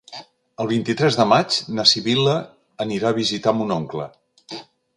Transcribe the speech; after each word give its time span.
El 0.63 0.69
vint-i-tres 0.69 1.17
de 1.19 1.25
maig 1.33 1.57
na 1.79 1.85
Sibil·la 1.91 2.35
anirà 2.89 3.11
a 3.13 3.17
visitar 3.19 3.57
mon 3.59 3.75
oncle. 3.77 4.09